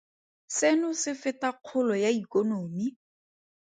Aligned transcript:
Seno 0.55 0.89
se 1.03 1.11
feta 1.21 1.49
kgolo 1.57 1.93
ya 2.03 2.09
ikonomi. 2.21 2.87